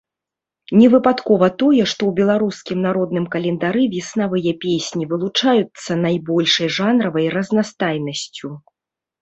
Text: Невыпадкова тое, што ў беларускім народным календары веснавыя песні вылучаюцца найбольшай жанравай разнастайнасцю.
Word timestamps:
Невыпадкова 0.77 1.49
тое, 1.61 1.83
што 1.91 2.01
ў 2.07 2.11
беларускім 2.19 2.79
народным 2.87 3.25
календары 3.35 3.83
веснавыя 3.95 4.51
песні 4.65 5.03
вылучаюцца 5.13 5.91
найбольшай 6.07 6.67
жанравай 6.79 7.33
разнастайнасцю. 7.39 8.47